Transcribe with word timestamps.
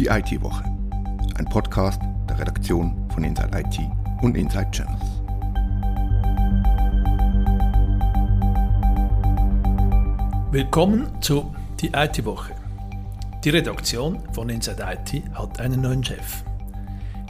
Die 0.00 0.06
IT-Woche. 0.06 0.64
Ein 1.36 1.44
Podcast 1.44 2.00
der 2.26 2.38
Redaktion 2.38 3.06
von 3.12 3.22
Inside 3.22 3.50
IT 3.52 3.80
und 4.22 4.34
Inside 4.34 4.70
Channels. 4.70 5.04
Willkommen 10.50 11.10
zu 11.20 11.54
Die 11.82 11.88
IT-Woche. 11.88 12.54
Die 13.44 13.50
Redaktion 13.50 14.20
von 14.32 14.48
Inside 14.48 14.82
IT 14.82 15.22
hat 15.34 15.60
einen 15.60 15.82
neuen 15.82 16.02
Chef. 16.02 16.44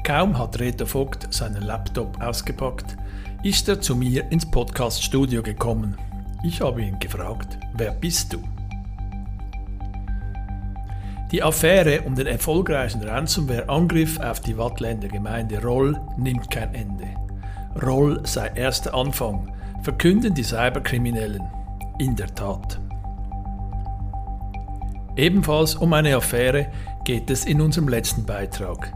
Kaum 0.05 0.39
hat 0.39 0.61
Reto 0.61 0.87
Vogt 0.87 1.27
seinen 1.35 1.63
Laptop 1.63 2.23
ausgepackt, 2.23 2.97
ist 3.43 3.69
er 3.69 3.81
zu 3.81 3.97
mir 3.97 4.31
ins 4.31 4.49
Podcast-Studio 4.49 5.43
gekommen. 5.43 5.97
Ich 6.45 6.61
habe 6.61 6.83
ihn 6.83 7.01
gefragt, 7.01 7.59
wer 7.75 7.91
bist 7.91 8.33
du? 8.33 8.41
Die 11.33 11.45
Affäre 11.45 12.03
um 12.03 12.17
den 12.17 12.27
erfolgreichen 12.27 13.03
Ransomware-Angriff 13.05 14.19
auf 14.19 14.41
die 14.41 14.59
Wattländer 14.59 15.07
Gemeinde 15.07 15.63
Roll 15.63 15.97
nimmt 16.17 16.51
kein 16.51 16.75
Ende. 16.75 17.07
Roll 17.81 18.21
sei 18.25 18.49
erster 18.49 18.95
Anfang, 18.95 19.55
verkünden 19.83 20.35
die 20.35 20.43
Cyberkriminellen. 20.43 21.43
In 22.01 22.17
der 22.17 22.35
Tat. 22.35 22.81
Ebenfalls 25.17 25.75
um 25.77 25.93
eine 25.93 26.17
Affäre 26.17 26.67
geht 27.05 27.31
es 27.31 27.45
in 27.45 27.61
unserem 27.61 27.89
letzten 27.89 28.25
Beitrag, 28.25 28.93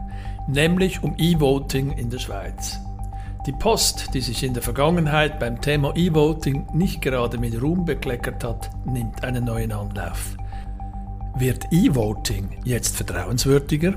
nämlich 0.47 1.03
um 1.03 1.13
E-Voting 1.17 1.91
in 1.91 2.09
der 2.09 2.19
Schweiz. 2.19 2.79
Die 3.45 3.51
Post, 3.53 4.13
die 4.13 4.21
sich 4.21 4.43
in 4.43 4.55
der 4.55 4.63
Vergangenheit 4.63 5.39
beim 5.39 5.61
Thema 5.61 5.95
E-Voting 5.95 6.67
nicht 6.73 7.01
gerade 7.01 7.37
mit 7.37 7.61
Ruhm 7.61 7.85
bekleckert 7.85 8.43
hat, 8.43 8.71
nimmt 8.85 9.23
einen 9.23 9.45
neuen 9.45 9.71
Anlauf. 9.71 10.35
Wird 11.37 11.65
E-Voting 11.69 12.61
jetzt 12.63 12.95
vertrauenswürdiger? 12.95 13.95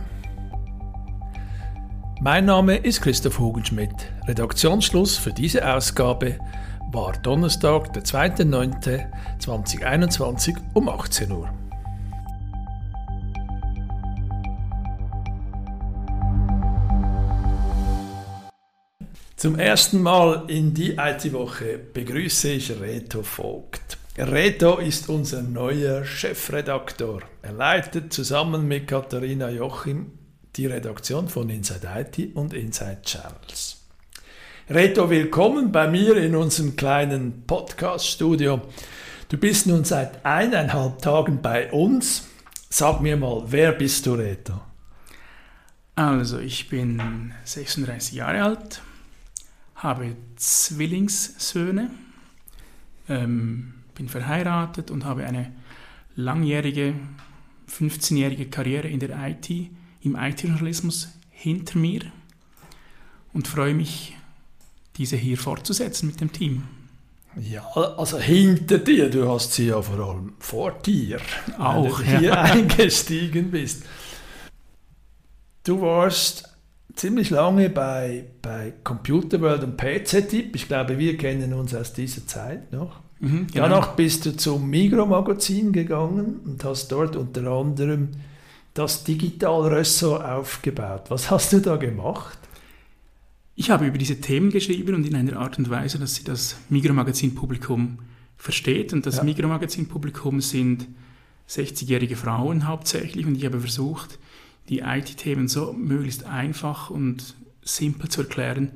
Mein 2.21 2.47
Name 2.47 2.79
ist 2.79 3.01
Christoph 3.01 3.39
Hugenschmidt. 3.39 3.95
Redaktionsschluss 4.27 5.17
für 5.17 5.33
diese 5.33 5.73
Ausgabe 5.73 6.41
war 6.91 7.13
Donnerstag, 7.13 7.93
der 7.93 8.03
2.9.2021 8.03 10.57
um 10.75 10.89
18 10.89 11.31
Uhr. 11.31 11.49
Zum 19.37 19.61
ersten 19.61 20.03
Mal 20.03 20.43
in 20.49 20.75
die 20.75 20.97
IT-Woche 20.97 21.79
begrüße 21.79 22.51
ich 22.51 22.81
Reto 22.81 23.23
Vogt. 23.23 23.98
Reto 24.21 24.79
ist 24.79 25.09
unser 25.09 25.43
neuer 25.43 26.05
Chefredaktor. 26.05 27.23
Er 27.41 27.53
leitet 27.53 28.13
zusammen 28.13 28.67
mit 28.67 28.89
Katharina 28.89 29.49
Jochim 29.49 30.11
die 30.57 30.67
Redaktion 30.67 31.29
von 31.29 31.49
Inside 31.49 31.87
IT 31.95 32.35
und 32.35 32.53
Inside 32.53 33.03
Channels. 33.05 33.81
Reto, 34.69 35.09
willkommen 35.09 35.71
bei 35.71 35.87
mir 35.87 36.17
in 36.17 36.35
unserem 36.35 36.75
kleinen 36.75 37.47
Podcast-Studio. 37.47 38.61
Du 39.29 39.37
bist 39.37 39.69
nun 39.69 39.85
seit 39.85 40.27
eineinhalb 40.27 41.01
Tagen 41.01 41.41
bei 41.41 41.71
uns. 41.71 42.27
Sag 42.71 43.01
mir 43.01 43.17
mal, 43.17 43.45
wer 43.47 43.71
bist 43.71 44.05
du, 44.05 44.15
Reto? 44.15 44.61
Also, 45.95 46.41
ich 46.41 46.69
bin 46.69 47.33
36 47.45 48.15
Jahre 48.15 48.43
alt, 48.43 48.83
habe 49.77 50.17
Zwillingssöhne. 50.35 51.93
Ähm, 53.09 53.75
bin 53.99 54.09
verheiratet 54.09 54.91
und 54.91 55.05
habe 55.05 55.27
eine 55.27 55.53
langjährige, 56.15 56.95
15-jährige 57.71 58.47
Karriere 58.47 58.89
in 58.89 59.01
der 59.01 59.11
IT, 59.29 59.51
im 60.03 60.17
IT-Journalismus 60.17 61.09
hinter 61.31 61.79
mir 61.79 62.03
und 63.33 63.47
freue 63.47 63.75
mich, 63.75 64.17
diese 64.97 65.17
hier 65.17 65.37
fortzusetzen 65.37 66.07
mit 66.07 66.21
dem 66.21 66.33
Team. 66.33 66.65
Ja, 67.37 67.67
also 67.73 68.19
hinter 68.19 68.79
dir, 68.79 69.11
du 69.11 69.29
hast 69.29 69.53
sie 69.53 69.67
ja 69.67 69.83
vor 69.83 69.99
allem 69.99 70.33
vor 70.39 70.73
dir, 70.73 71.21
auch 71.59 72.01
wenn 72.01 72.07
du 72.07 72.19
hier 72.21 72.29
ja. 72.31 72.43
eingestiegen 72.43 73.51
bist. 73.51 73.85
Du 75.65 75.81
warst 75.83 76.49
ziemlich 76.95 77.31
lange 77.31 77.69
bei, 77.69 78.25
bei 78.43 78.75
Computer 78.83 79.41
World 79.41 79.65
und 79.65 79.77
PC-Tipp. 79.77 80.55
Ich 80.55 80.67
glaube, 80.69 80.99
wir 80.99 81.17
kennen 81.17 81.53
uns 81.53 81.75
aus 81.75 81.93
dieser 81.93 82.27
Zeit 82.27 82.73
noch. 82.73 83.08
Mhm, 83.21 83.47
genau. 83.53 83.69
Danach 83.69 83.97
bist 83.97 84.27
du 84.27 84.37
zum 84.37 84.69
Migro-Magazin 84.71 85.73
gegangen 85.73 86.41
und 86.45 86.65
hast 86.65 86.89
dort 86.89 87.17
unter 87.17 87.47
anderem 87.51 88.09
das 88.75 89.05
Digital-Ressort 89.05 90.25
aufgebaut. 90.25 91.05
Was 91.09 91.31
hast 91.31 91.53
du 91.53 91.61
da 91.61 91.77
gemacht? 91.77 92.39
Ich 93.57 93.71
habe 93.71 93.87
über 93.87 93.99
diese 93.99 94.21
Themen 94.21 94.51
geschrieben 94.51 94.95
und 94.95 95.05
in 95.05 95.17
einer 95.17 95.37
Art 95.39 95.59
und 95.59 95.69
Weise, 95.69 95.99
dass 95.99 96.15
sie 96.15 96.23
das 96.23 96.57
Mikromagazin-Publikum 96.69 97.99
versteht. 98.37 98.93
Und 98.93 99.05
das 99.05 99.17
Ja. 99.17 99.25
Mikromagazin-Publikum 99.25 100.41
sind 100.41 100.87
60-jährige 101.49 102.15
Frauen 102.15 102.69
hauptsächlich. 102.69 103.27
Und 103.27 103.35
ich 103.37 103.45
habe 103.45 103.59
versucht, 103.59 104.21
die 104.69 104.81
IT-Themen 104.81 105.49
so 105.49 105.73
möglichst 105.73 106.25
einfach 106.25 106.89
und 106.91 107.35
simpel 107.63 108.09
zu 108.09 108.21
erklären, 108.21 108.71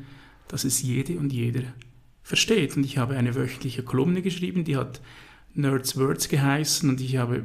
dass 0.48 0.64
es 0.64 0.82
jede 0.82 1.16
und 1.16 1.32
jeder 1.32 1.62
versteht. 2.22 2.76
Und 2.76 2.84
ich 2.84 2.98
habe 2.98 3.16
eine 3.16 3.34
wöchentliche 3.34 3.82
Kolumne 3.82 4.22
geschrieben, 4.22 4.64
die 4.64 4.76
hat 4.76 5.00
Nerds 5.54 5.98
Words 5.98 6.28
geheißen 6.28 6.88
und 6.88 7.00
ich 7.00 7.16
habe 7.16 7.44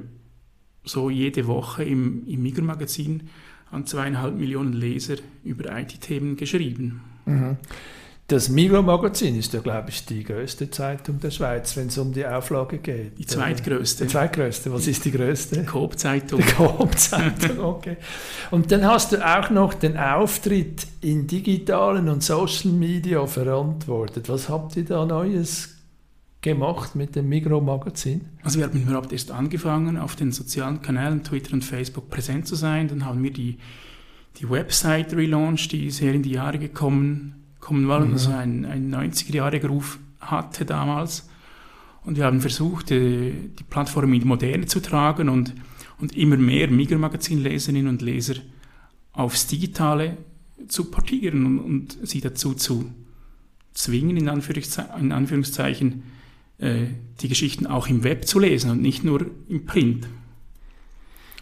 so 0.84 1.10
jede 1.10 1.48
Woche 1.48 1.84
im, 1.84 2.26
im 2.28 2.42
Mikromagazin 2.42 3.30
an 3.72 3.86
zweieinhalb 3.86 4.36
Millionen 4.36 4.74
Leser 4.74 5.18
über 5.44 5.78
IT-Themen 5.78 6.38
geschrieben. 6.38 7.02
Das 8.30 8.50
Migro-Magazin 8.50 9.38
ist 9.38 9.54
ja, 9.54 9.62
glaube 9.62 9.90
ich, 9.90 10.06
die 10.06 10.22
größte 10.22 10.70
Zeitung 10.70 11.18
der 11.22 11.32
Schweiz, 11.32 11.78
wenn 11.78 11.88
es 11.88 11.98
um 11.98 12.12
die 12.12 12.26
Auflage 12.26 12.80
geht. 12.80 13.18
Die 13.18 13.26
zweitgrößte. 13.26 14.04
Die 14.04 14.12
zweitgrößte. 14.12 14.74
Was 14.74 14.86
ist 14.86 15.06
die 15.06 15.12
größte? 15.12 15.64
Coop-Zeitung. 15.64 16.42
Die 16.46 16.52
Coop-Zeitung, 16.52 17.60
okay. 17.62 17.96
Und 18.52 18.70
dann 18.70 18.86
hast 18.86 19.14
du 19.14 19.26
auch 19.26 19.50
noch 19.50 19.74
den 19.74 19.96
Auftritt 19.96 20.88
in 21.00 21.26
digitalen 21.26 22.10
und 22.10 22.22
Social 22.22 22.72
Media 22.72 23.26
verantwortet. 23.28 24.28
Was 24.28 24.50
habt 24.50 24.76
ihr 24.76 24.84
da 24.84 25.06
Neues 25.06 25.78
gemacht 26.42 26.96
mit 26.96 27.16
dem 27.16 27.30
Migro-Magazin? 27.30 28.26
Also 28.44 28.60
wir 28.60 28.66
haben 28.66 28.82
überhaupt 28.82 29.14
erst 29.14 29.32
angefangen, 29.32 29.98
auf 29.98 30.18
den 30.18 30.34
sozialen 30.34 30.82
Kanälen 30.82 31.24
Twitter 31.24 31.54
und 31.54 31.64
Facebook 31.64 32.10
präsent 32.10 32.46
zu 32.46 32.56
sein. 32.56 32.90
Dann 32.90 33.06
haben 33.06 33.24
wir 33.24 33.32
die, 33.32 33.58
die 34.36 34.50
Website 34.50 35.14
relaunched, 35.14 35.72
die 35.72 35.90
sehr 35.92 36.14
in 36.14 36.24
die 36.24 36.32
Jahre 36.32 36.60
gekommen, 36.60 37.47
gekommen 37.68 37.88
war 37.90 38.00
und 38.00 38.14
also 38.14 38.32
ein, 38.32 38.66
ein 38.66 38.94
90er-Jahre-Ruf 38.94 40.00
hatte 40.22 40.64
damals. 40.64 41.30
Und 42.06 42.16
wir 42.16 42.24
haben 42.24 42.40
versucht, 42.40 42.92
äh, 42.92 43.34
die 43.60 43.64
Plattform 43.70 44.14
in 44.14 44.22
die 44.22 44.26
Moderne 44.26 44.68
zu 44.68 44.80
tragen 44.80 45.28
und, 45.28 45.54
und 46.00 46.16
immer 46.16 46.38
mehr 46.38 46.70
Mikromagazin-Leserinnen 46.70 47.90
und 47.90 48.02
Leser 48.02 48.36
aufs 49.12 49.48
Digitale 49.48 50.16
zu 50.70 50.86
portieren 50.86 51.46
und, 51.46 51.60
und 51.60 51.98
sie 52.04 52.22
dazu 52.22 52.54
zu 52.54 52.90
zwingen, 53.74 54.16
in, 54.16 54.30
Anführungsze 54.30 54.88
in 54.98 55.12
Anführungszeichen, 55.12 56.04
äh, 56.60 56.86
die 57.20 57.28
Geschichten 57.28 57.68
auch 57.68 57.88
im 57.88 58.06
Web 58.06 58.26
zu 58.26 58.40
lesen 58.40 58.72
und 58.72 58.82
nicht 58.82 59.04
nur 59.04 59.26
im 59.50 59.66
Print. 59.66 60.08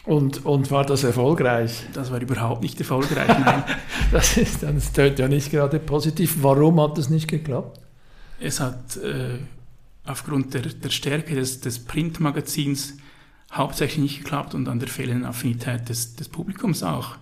Und, 0.05 0.45
und 0.45 0.69
war 0.69 0.85
das 0.85 1.03
erfolgreich? 1.03 1.83
Das 1.93 2.11
war 2.11 2.21
überhaupt 2.21 2.61
nicht 2.61 2.79
erfolgreich, 2.79 3.27
nein. 3.27 3.63
Das 4.11 4.37
ist 4.37 4.61
dann 4.61 4.75
das 4.75 4.91
tönt 4.91 5.17
ja 5.17 5.27
nicht 5.27 5.49
gerade 5.49 5.79
positiv. 5.79 6.37
Warum 6.41 6.79
hat 6.79 6.97
das 6.97 7.09
nicht 7.09 7.27
geklappt? 7.27 7.79
Es 8.39 8.59
hat 8.59 8.97
äh, 8.97 9.39
aufgrund 10.05 10.53
der, 10.53 10.61
der 10.61 10.89
Stärke 10.89 11.35
des, 11.35 11.59
des 11.59 11.79
Printmagazins 11.79 12.97
hauptsächlich 13.51 13.99
nicht 13.99 14.17
geklappt 14.23 14.53
und 14.53 14.67
an 14.67 14.79
der 14.79 14.89
fehlenden 14.89 15.25
Affinität 15.25 15.89
des, 15.89 16.15
des 16.15 16.29
Publikums 16.29 16.83
auch. 16.83 17.15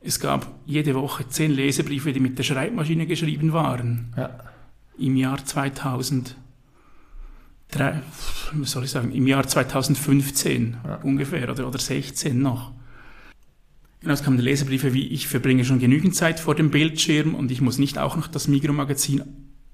Es 0.00 0.20
gab 0.20 0.46
jede 0.66 0.94
Woche 0.94 1.28
zehn 1.28 1.50
Lesebriefe, 1.50 2.12
die 2.12 2.20
mit 2.20 2.38
der 2.38 2.42
Schreibmaschine 2.42 3.06
geschrieben 3.06 3.52
waren. 3.52 4.12
Ja. 4.16 4.38
Im 4.98 5.16
Jahr 5.16 5.44
2000, 5.44 6.36
drei, 7.70 8.00
was 8.52 8.70
soll 8.72 8.84
ich 8.84 8.90
sagen, 8.90 9.12
im 9.12 9.26
Jahr 9.26 9.46
2015 9.46 10.76
Ja. 10.84 10.96
ungefähr 10.96 11.50
oder, 11.50 11.66
oder 11.68 11.78
16 11.78 12.38
noch. 12.40 12.72
Genau, 14.00 14.12
es 14.14 14.22
kamen 14.22 14.38
Leserbriefe 14.38 14.92
wie, 14.92 15.06
ich 15.08 15.28
verbringe 15.28 15.64
schon 15.64 15.78
genügend 15.78 16.14
Zeit 16.14 16.38
vor 16.38 16.54
dem 16.54 16.70
Bildschirm 16.70 17.34
und 17.34 17.50
ich 17.50 17.60
muss 17.60 17.78
nicht 17.78 17.96
auch 17.98 18.16
noch 18.16 18.26
das 18.28 18.48
Mikromagazin 18.48 19.22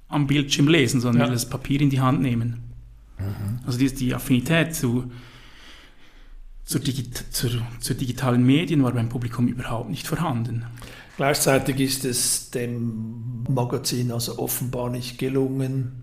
am 0.09 0.27
Bildschirm 0.27 0.69
lesen, 0.69 1.01
sondern 1.01 1.23
Ja. 1.23 1.27
will 1.29 1.35
das 1.35 1.49
Papier 1.49 1.81
in 1.81 1.91
die 1.91 2.01
Hand 2.01 2.21
nehmen. 2.23 2.59
Also 3.67 3.79
die, 3.79 3.93
die 3.95 4.15
Affinität 4.15 4.75
zu, 4.75 5.11
zur, 6.65 6.81
Digit 6.81 7.25
zur, 7.31 7.51
zur 7.81 7.97
digitalen 7.97 8.45
Medien 8.45 8.83
war 8.83 8.93
beim 8.93 9.09
Publikum 9.09 9.47
überhaupt 9.49 9.91
nicht 9.91 10.07
vorhanden. 10.07 10.65
Gleichzeitig 11.17 11.79
ist 11.81 12.05
es 12.07 12.51
dem 12.51 13.45
Magazin 13.49 14.11
also 14.11 14.39
offenbar 14.39 14.89
nicht 14.89 15.19
gelungen, 15.19 16.03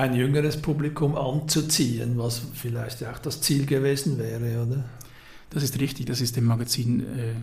ein 0.00 0.14
jüngeres 0.14 0.60
Publikum 0.60 1.14
anzuziehen, 1.14 2.16
was 2.16 2.40
vielleicht 2.54 3.04
auch 3.04 3.18
das 3.18 3.42
Ziel 3.42 3.66
gewesen 3.66 4.18
wäre, 4.18 4.62
oder? 4.62 4.84
Das 5.50 5.62
ist 5.62 5.78
richtig, 5.78 6.06
das 6.06 6.20
ist 6.20 6.36
dem 6.36 6.44
Magazin 6.44 7.00
äh, 7.00 7.34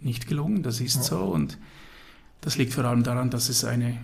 nicht 0.00 0.26
gelungen, 0.26 0.62
das 0.62 0.80
ist 0.80 0.96
ja. 0.96 1.02
so 1.02 1.18
und 1.18 1.58
das 2.40 2.56
liegt 2.56 2.72
vor 2.72 2.84
allem 2.84 3.02
daran, 3.02 3.30
dass 3.30 3.48
es 3.48 3.64
eine 3.64 3.98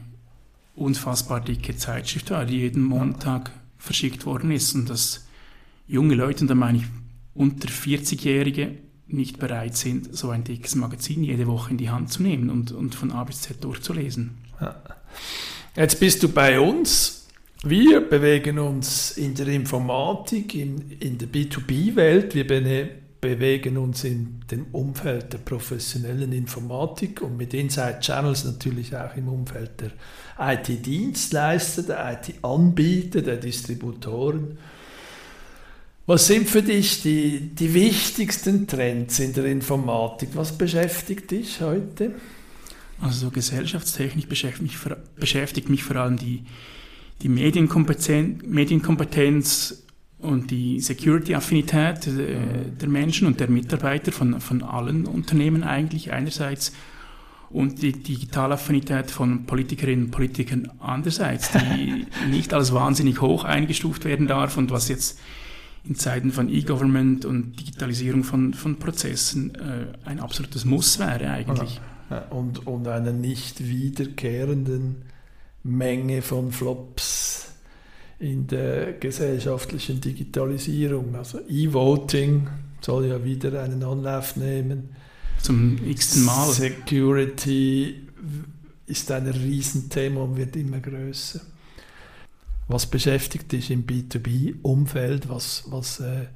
unfassbar 0.75 1.41
dicke 1.41 1.77
Zeitschrift 1.77 2.31
war, 2.31 2.45
die 2.45 2.59
jeden 2.59 2.83
Montag 2.83 3.53
verschickt 3.79 4.27
worden 4.27 4.51
ist 4.51 4.75
und 4.75 4.91
dass 4.91 5.27
junge 5.87 6.15
Leute, 6.15 6.43
und 6.43 6.49
da 6.49 6.55
meine 6.55 6.79
ich 6.79 6.85
unter 7.35 7.69
40-Jährige, 7.69 8.77
nicht 9.07 9.39
bereit 9.39 9.77
sind, 9.77 10.15
so 10.15 10.31
ein 10.31 10.45
dickes 10.45 10.75
Magazin 10.75 11.23
jede 11.23 11.47
Woche 11.47 11.71
in 11.71 11.79
die 11.79 11.91
Hand 11.91 12.11
zu 12.11 12.23
nehmen 12.23 12.51
und, 12.51 12.73
und 12.73 12.95
von 12.95 13.13
A 13.13 13.23
bis 13.25 13.43
Z 13.43 13.63
durchzulesen. 13.63 14.37
Jetzt 15.77 16.01
bist 16.01 16.23
du 16.23 16.29
bei 16.29 16.59
uns. 16.59 17.24
Wir 17.67 18.03
bewegen 18.03 18.59
uns 18.59 19.13
in 19.13 19.35
der 19.35 19.47
Informatik, 19.47 20.55
in, 20.55 20.91
in 21.01 21.17
der 21.17 21.29
B2B-Welt. 21.29 22.35
Wir 22.35 22.47
bewegen 22.47 23.79
uns 23.79 24.05
in 24.05 24.41
dem 24.51 24.67
Umfeld 24.73 25.33
der 25.33 25.39
professionellen 25.39 26.31
Informatik 26.33 27.23
und 27.23 27.39
mit 27.39 27.55
Inside 27.55 28.01
Channels 28.01 28.45
natürlich 28.45 28.95
auch 28.95 29.17
im 29.17 29.29
Umfeld 29.29 29.81
der 29.81 29.93
IT-Dienstleister, 30.39 31.85
der 31.85 32.13
IT-Anbieter, 32.13 33.23
der 33.23 33.39
Distributoren. 33.39 34.59
Was 36.05 36.27
sind 36.27 36.47
für 36.47 36.61
dich 36.61 37.01
die, 37.01 37.49
die 37.55 37.73
wichtigsten 37.73 38.67
Trends 38.67 39.21
in 39.21 39.33
der 39.33 39.47
Informatik? 39.47 40.29
Was 40.35 40.53
beschäftigt 40.53 41.31
dich 41.31 41.63
heute? 41.63 42.15
Also 43.01 43.31
gesellschaftstechnisch 43.31 44.27
beschäftigt 44.27 44.63
mich, 44.63 44.97
beschäftigt 45.17 45.71
mich 45.71 45.83
vor 45.83 45.97
allem 45.97 46.19
die, 46.19 46.45
die 47.25 47.31
Medienkompetenz, 47.31 48.45
Medienkompetenz 48.47 49.83
und 50.19 50.51
die 50.51 50.79
Security-Affinität 50.79 52.07
äh, 52.07 52.37
der 52.81 52.89
Menschen 52.89 53.27
und 53.27 53.41
der 53.41 53.49
Mitarbeiter 53.49 54.13
von, 54.13 54.41
von 54.41 54.63
allen 54.63 55.07
Unternehmen 55.07 55.65
eigentlich 55.65 56.13
einerseits 56.13 56.73
und 57.49 57.81
die 57.81 57.93
Digitalaffinität 57.93 59.11
von 59.11 59.47
Politikerinnen 59.47 60.07
und 60.07 60.11
Politikern 60.11 60.71
andererseits, 60.81 61.51
die 61.53 62.07
nicht 62.31 62.53
als 62.53 62.75
wahnsinnig 62.75 63.23
hoch 63.23 63.45
eingestuft 63.45 64.05
werden 64.05 64.27
darf 64.27 64.59
und 64.59 64.71
was 64.71 64.89
jetzt 64.89 65.19
in 65.89 65.95
Zeiten 65.95 66.31
von 66.31 66.51
E-Government 66.51 67.25
und 67.25 67.59
Digitalisierung 67.59 68.23
von, 68.23 68.53
von 68.53 68.77
Prozessen 68.77 69.55
äh, 69.55 69.87
ein 70.05 70.21
absolutes 70.21 70.67
Muss 70.67 70.99
wäre 70.99 71.31
eigentlich. 71.31 71.81
Und, 72.31 72.67
und 72.67 72.87
einer 72.87 73.13
nicht 73.13 73.67
wiederkehrenden 73.67 75.14
Menge 75.65 76.23
von 76.23 76.53
Flops 76.53 77.53
in 78.19 78.47
der 78.47 78.93
gesellschaftlichen 78.95 80.01
Digitalisierung. 80.01 81.15
Also 81.17 81.41
E-Voting 81.49 82.49
soll 82.81 83.07
ja 83.07 83.25
wieder 83.25 83.63
einen 83.63 83.83
Anlauf 83.83 84.37
nehmen. 84.37 84.91
Zum 85.43 85.79
x 85.87 86.17
Mal. 86.17 86.53
Security 86.53 88.07
ist 88.87 89.11
ein 89.11 89.27
Riesenthema 89.27 90.21
und 90.21 90.37
wird 90.37 90.57
immer 90.57 90.81
größer. 90.81 91.41
Was 92.69 92.87
beschäftigt 92.87 93.53
dich 93.53 93.71
im 93.71 93.87
B2B-Umfeld? 93.87 95.29
Was, 95.29 95.65
was, 95.69 96.01
äh, 96.01 96.27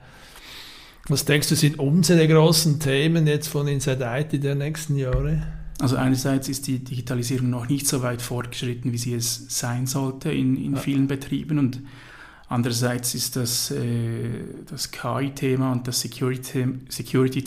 was 1.08 1.25
denkst 1.25 1.48
du 1.48 1.54
sind 1.54 1.78
unsere 1.78 2.26
großen 2.28 2.80
Themen 2.80 3.26
jetzt 3.26 3.48
von 3.48 3.66
Inside 3.66 4.04
IT 4.04 4.42
der 4.42 4.54
nächsten 4.54 4.96
Jahre? 4.96 5.46
Also 5.80 5.96
einerseits 5.96 6.48
ist 6.48 6.66
die 6.66 6.80
Digitalisierung 6.80 7.50
noch 7.50 7.69
nicht 7.69 7.86
so 7.86 8.02
weit 8.02 8.20
fortgeschritten, 8.20 8.92
wie 8.92 8.98
sie 8.98 9.14
es 9.14 9.46
sein 9.48 9.86
sollte 9.86 10.30
in, 10.30 10.56
in 10.56 10.75
ja. 10.75 10.80
vielen 10.80 11.06
Betrieben 11.06 11.58
und 11.58 11.80
andererseits 12.48 13.14
ist 13.14 13.36
das, 13.36 13.70
äh, 13.70 14.28
das 14.69 14.90
KI-Thema 14.90 15.70
und 15.72 15.86
das 15.86 16.00
Security-Thema 16.00 16.78
Security 16.88 17.42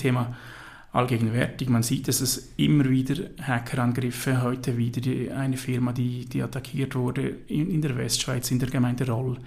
allgegenwärtig. 0.94 1.70
Man 1.70 1.84
sieht, 1.84 2.08
dass 2.08 2.22
es 2.22 2.52
immer 2.58 2.90
wieder 2.90 3.16
Hackerangriffe, 3.42 4.42
heute 4.42 4.78
wieder 4.78 5.02
die, 5.02 5.32
eine 5.32 5.58
Firma, 5.58 5.94
die, 5.94 6.26
die 6.26 6.42
attackiert 6.42 6.96
wurde 6.96 7.38
in, 7.48 7.70
in 7.70 7.82
der 7.82 7.98
Westschweiz, 7.98 8.52
in 8.52 8.60
der 8.60 8.70
Gemeinde 8.70 9.08
Roll. 9.08 9.38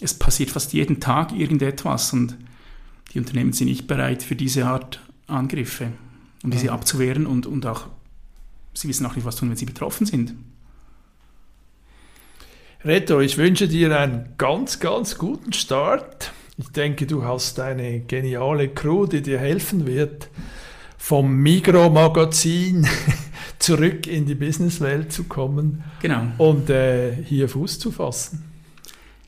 Es 0.00 0.14
passiert 0.14 0.50
fast 0.50 0.72
jeden 0.72 1.00
Tag 1.00 1.32
irgendetwas 1.32 2.12
und 2.12 2.36
die 3.12 3.18
Unternehmen 3.18 3.52
sind 3.52 3.68
nicht 3.68 3.86
bereit 3.86 4.22
für 4.22 4.34
diese 4.34 4.66
Art 4.66 5.00
Angriffe, 5.28 5.92
um 6.42 6.50
diese 6.50 6.72
abzuwehren 6.72 7.26
und, 7.26 7.46
und 7.46 7.64
auch 7.66 7.86
sie 8.74 8.88
wissen 8.88 9.06
auch 9.06 9.16
nicht, 9.16 9.24
was 9.24 9.36
tun, 9.36 9.48
wenn 9.48 9.56
sie 9.56 9.64
betroffen 9.64 10.06
sind. 10.06 10.34
Reto, 12.84 13.20
ich 13.20 13.38
wünsche 13.38 13.66
dir 13.66 13.98
einen 13.98 14.34
ganz, 14.36 14.78
ganz 14.78 15.16
guten 15.16 15.54
Start. 15.54 16.32
Ich 16.58 16.68
denke, 16.68 17.06
du 17.06 17.24
hast 17.24 17.58
eine 17.58 18.00
geniale 18.00 18.68
Crew, 18.68 19.06
die 19.06 19.22
dir 19.22 19.38
helfen 19.38 19.86
wird, 19.86 20.28
vom 20.98 21.36
Mikromagazin 21.36 22.86
zurück 23.58 24.06
in 24.06 24.26
die 24.26 24.34
Businesswelt 24.34 25.12
zu 25.12 25.24
kommen 25.24 25.82
genau. 26.02 26.26
und 26.38 26.68
äh, 26.68 27.14
hier 27.24 27.48
Fuß 27.48 27.78
zu 27.78 27.90
fassen. 27.90 28.44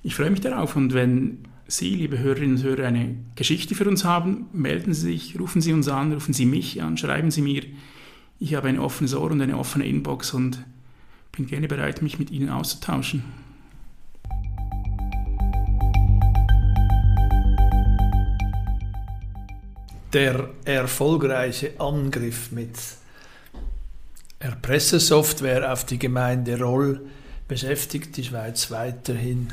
Ich 0.03 0.15
freue 0.15 0.31
mich 0.31 0.41
darauf 0.41 0.77
und 0.77 0.93
wenn 0.93 1.39
Sie, 1.69 1.97
liebe 1.97 2.19
Hörerinnen 2.19 2.57
und 2.57 2.63
Hörer, 2.63 2.87
eine 2.87 3.17
Geschichte 3.35 3.75
für 3.75 3.89
uns 3.89 4.05
haben, 4.05 4.47
melden 4.53 4.95
Sie 4.95 5.13
sich, 5.13 5.41
rufen 5.41 5.61
Sie 5.61 5.73
uns 5.73 5.89
an, 5.89 6.13
rufen 6.13 6.33
Sie 6.33 6.47
mich 6.47 6.81
an, 6.81 6.97
schreiben 6.97 7.33
Sie 7.33 7.43
mir. 7.43 7.63
Ich 8.39 8.55
habe 8.55 8.69
ein 8.69 8.79
offenes 8.79 9.15
Ohr 9.15 9.31
und 9.31 9.41
eine 9.41 9.57
offene 9.57 9.87
Inbox 9.87 10.35
und 10.35 10.63
bin 11.33 11.47
gerne 11.47 11.69
bereit, 11.69 12.03
mich 12.03 12.19
mit 12.19 12.31
Ihnen 12.31 12.51
auszutauschen. 12.51 13.25
Der 20.13 20.51
erfolgreiche 20.65 21.81
Angriff 21.81 22.53
mit 22.53 22.79
Erpressersoftware 24.39 25.73
auf 25.73 25.85
die 25.85 25.99
Gemeinde 25.99 26.61
Roll 26.61 27.07
beschäftigt 27.49 28.17
die 28.17 28.25
Schweiz 28.25 28.71
weiterhin. 28.71 29.53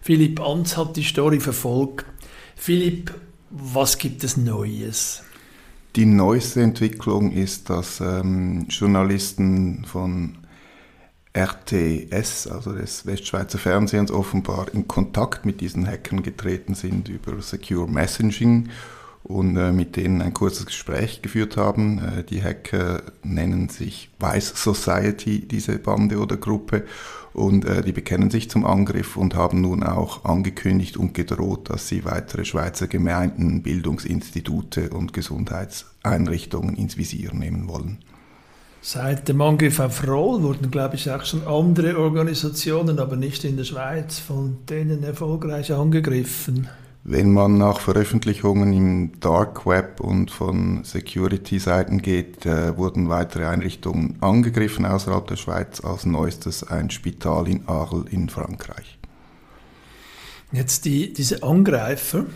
Philipp 0.00 0.40
Anz 0.40 0.76
hat 0.76 0.96
die 0.96 1.02
Story 1.02 1.40
verfolgt. 1.40 2.06
Philipp, 2.54 3.12
was 3.50 3.98
gibt 3.98 4.22
es 4.22 4.36
Neues? 4.36 5.22
Die 5.96 6.04
neueste 6.04 6.60
Entwicklung 6.60 7.32
ist, 7.32 7.70
dass 7.70 8.00
ähm, 8.00 8.66
Journalisten 8.68 9.86
von 9.86 10.36
RTS, 11.34 12.46
also 12.48 12.72
des 12.74 13.06
Westschweizer 13.06 13.56
Fernsehens, 13.56 14.10
offenbar 14.10 14.66
in 14.74 14.86
Kontakt 14.86 15.46
mit 15.46 15.62
diesen 15.62 15.86
Hackern 15.86 16.22
getreten 16.22 16.74
sind 16.74 17.08
über 17.08 17.40
Secure 17.40 17.88
Messaging 17.88 18.68
und 19.26 19.56
äh, 19.56 19.72
mit 19.72 19.96
denen 19.96 20.22
ein 20.22 20.32
kurzes 20.32 20.66
Gespräch 20.66 21.20
geführt 21.20 21.56
haben. 21.56 21.98
Äh, 21.98 22.24
die 22.24 22.42
Hacker 22.42 23.02
nennen 23.22 23.68
sich 23.68 24.10
Vice 24.20 24.52
Society, 24.54 25.40
diese 25.40 25.78
Bande 25.78 26.18
oder 26.18 26.36
Gruppe, 26.36 26.84
und 27.32 27.66
äh, 27.66 27.82
die 27.82 27.92
bekennen 27.92 28.30
sich 28.30 28.48
zum 28.48 28.64
Angriff 28.64 29.16
und 29.16 29.34
haben 29.34 29.60
nun 29.60 29.82
auch 29.82 30.24
angekündigt 30.24 30.96
und 30.96 31.12
gedroht, 31.12 31.68
dass 31.68 31.86
sie 31.86 32.04
weitere 32.06 32.46
Schweizer 32.46 32.86
Gemeinden, 32.86 33.62
Bildungsinstitute 33.62 34.88
und 34.90 35.12
Gesundheitseinrichtungen 35.12 36.76
ins 36.76 36.96
Visier 36.96 37.34
nehmen 37.34 37.68
wollen. 37.68 37.98
Seit 38.80 39.28
dem 39.28 39.40
Angriff 39.42 39.80
auf 39.80 40.06
Roll 40.06 40.42
wurden, 40.42 40.70
glaube 40.70 40.94
ich, 40.94 41.10
auch 41.10 41.24
schon 41.24 41.46
andere 41.46 41.98
Organisationen, 41.98 43.00
aber 43.00 43.16
nicht 43.16 43.44
in 43.44 43.56
der 43.56 43.64
Schweiz, 43.64 44.18
von 44.18 44.58
denen 44.70 45.02
erfolgreich 45.02 45.72
angegriffen. 45.72 46.68
Wenn 47.08 47.32
man 47.32 47.56
nach 47.56 47.78
Veröffentlichungen 47.78 48.72
im 48.72 49.20
Dark 49.20 49.64
Web 49.64 50.00
und 50.00 50.32
von 50.32 50.82
Security-Seiten 50.82 52.02
geht, 52.02 52.44
äh, 52.46 52.76
wurden 52.76 53.08
weitere 53.08 53.46
Einrichtungen 53.46 54.20
angegriffen 54.20 54.84
außerhalb 54.84 55.24
der 55.28 55.36
Schweiz, 55.36 55.80
als 55.84 56.04
neuestes 56.04 56.64
ein 56.64 56.90
Spital 56.90 57.46
in 57.46 57.68
Arles 57.68 58.10
in 58.10 58.28
Frankreich. 58.28 58.98
Jetzt 60.50 60.84
die, 60.84 61.12
diese 61.12 61.44
Angreifer 61.44 62.26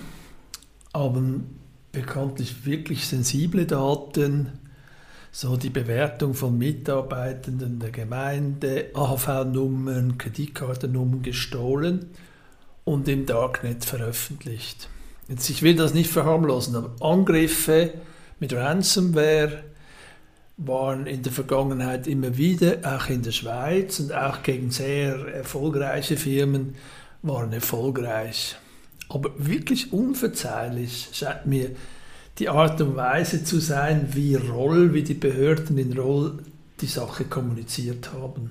haben 0.95 1.59
bekanntlich 1.91 2.65
wirklich 2.65 3.09
sensible 3.09 3.67
Daten, 3.67 4.53
so 5.33 5.57
die 5.57 5.71
Bewertung 5.71 6.35
von 6.35 6.57
Mitarbeitenden 6.57 7.81
der 7.81 7.91
Gemeinde, 7.91 8.93
AHV-Nummern, 8.95 10.17
Kreditkartennummern 10.17 11.23
gestohlen 11.23 12.07
und 12.85 13.09
im 13.09 13.27
Darknet 13.27 13.85
veröffentlicht. 13.85 14.89
Jetzt, 15.29 15.49
ich 15.49 15.63
will 15.63 15.77
das 15.77 15.95
nicht 15.95 16.11
verharmlosen, 16.11 16.75
aber 16.77 16.95
Angriffe 17.01 17.93
mit 18.41 18.53
Ransomware 18.53 19.65
waren 20.57 21.07
in 21.07 21.23
der 21.23 21.33
Vergangenheit 21.33 22.07
immer 22.07 22.37
wieder, 22.37 22.79
auch 22.85 23.09
in 23.09 23.23
der 23.23 23.33
Schweiz 23.33 24.01
und 24.01 24.13
auch 24.13 24.43
gegen 24.43 24.71
sehr 24.71 25.15
erfolgreiche 25.29 26.17
Firmen, 26.17 26.75
waren 27.23 27.53
erfolgreich. 27.53 28.57
Aber 29.09 29.31
wirklich 29.37 29.93
unverzeihlich 29.93 31.11
scheint 31.13 31.47
mir 31.47 31.71
die 32.39 32.49
Art 32.49 32.81
und 32.81 32.97
Weise 32.97 33.45
zu 33.45 33.59
sein, 33.59 34.09
wie 34.13 34.35
Roll, 34.35 34.95
wie 34.95 35.03
die 35.03 35.15
Behörden 35.15 35.79
in 35.79 35.97
Roll 35.99 36.39
die 36.81 36.87
Sache 36.87 37.25
kommuniziert 37.25 38.13
haben. 38.13 38.51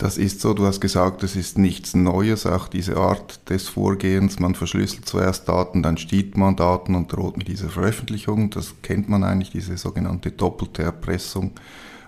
Das 0.00 0.16
ist 0.16 0.40
so, 0.40 0.54
du 0.54 0.64
hast 0.64 0.80
gesagt, 0.80 1.22
es 1.24 1.36
ist 1.36 1.58
nichts 1.58 1.92
Neues, 1.92 2.46
auch 2.46 2.68
diese 2.68 2.96
Art 2.96 3.50
des 3.50 3.68
Vorgehens. 3.68 4.38
Man 4.38 4.54
verschlüsselt 4.54 5.06
zuerst 5.06 5.46
Daten, 5.46 5.82
dann 5.82 5.98
stiehlt 5.98 6.38
man 6.38 6.56
Daten 6.56 6.94
und 6.94 7.12
droht 7.12 7.36
mit 7.36 7.48
dieser 7.48 7.68
Veröffentlichung. 7.68 8.48
Das 8.48 8.76
kennt 8.80 9.10
man 9.10 9.24
eigentlich, 9.24 9.50
diese 9.50 9.76
sogenannte 9.76 10.30
doppelte 10.30 10.84
Erpressung. 10.84 11.50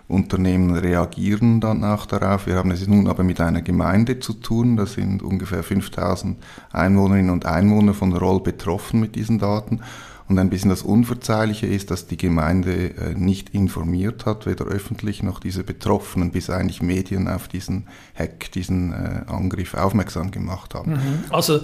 Unternehmen 0.09 0.75
reagieren 0.75 1.61
dann 1.61 1.85
auch 1.85 2.07
darauf. 2.07 2.47
Wir 2.47 2.55
haben 2.55 2.71
es 2.71 2.87
nun 2.87 3.09
aber 3.09 3.25
mit 3.25 3.43
einer 3.43 3.61
Gemeinde 3.61 4.21
zu 4.21 4.33
tun. 4.33 4.79
Da 4.79 4.87
sind 4.87 5.23
ungefähr 5.23 5.63
5000 5.63 6.39
Einwohnerinnen 6.73 7.31
und 7.31 7.45
Einwohner 7.45 7.93
von 7.93 8.17
Roll 8.17 8.41
betroffen 8.41 9.01
mit 9.01 9.17
diesen 9.17 9.39
Daten. 9.39 9.81
Und 10.29 10.39
ein 10.39 10.51
bisschen 10.51 10.71
das 10.71 10.83
Unverzeihliche 10.83 11.67
ist, 11.67 11.91
dass 11.91 12.07
die 12.07 12.17
Gemeinde 12.17 12.95
äh, 12.97 13.15
nicht 13.15 13.51
informiert 13.51 14.25
hat, 14.25 14.47
weder 14.47 14.65
öffentlich 14.67 15.23
noch 15.23 15.41
diese 15.41 15.65
Betroffenen, 15.65 16.31
bis 16.31 16.49
eigentlich 16.49 16.83
Medien 16.83 17.29
auf 17.29 17.49
diesen 17.49 17.87
Hack, 18.15 18.53
diesen 18.53 18.93
äh, 18.93 19.23
Angriff 19.27 19.75
aufmerksam 19.75 20.31
gemacht 20.31 20.75
haben. 20.75 20.93
Mhm. 20.93 21.25
Also 21.31 21.61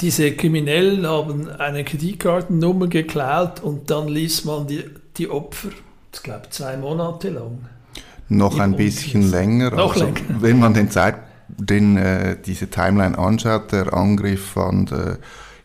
diese 0.00 0.32
Kriminellen 0.32 1.06
haben 1.06 1.48
eine 1.48 1.84
Kreditkartennummer 1.84 2.88
geklaut 2.88 3.60
und 3.60 3.90
dann 3.90 4.08
ließ 4.08 4.44
man 4.44 4.66
die, 4.66 4.84
die 5.16 5.28
Opfer, 5.28 5.70
ich 6.12 6.22
glaube, 6.22 6.50
zwei 6.50 6.76
Monate 6.76 7.30
lang. 7.30 7.60
Noch 8.28 8.58
ein 8.58 8.76
bisschen 8.76 9.30
länger. 9.30 9.70
Noch 9.70 9.94
also, 9.94 10.06
länger. 10.06 10.20
Wenn 10.40 10.58
man 10.58 10.74
den 10.74 10.90
Zeit, 10.90 11.16
den, 11.48 11.96
äh, 11.96 12.36
diese 12.44 12.68
Timeline 12.68 13.16
anschaut, 13.16 13.72
der 13.72 13.94
Angriff 13.94 14.50
fand 14.50 14.92
äh, 14.92 15.16